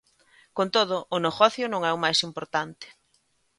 [0.57, 2.87] Con todo, o negocio non é o máis importante.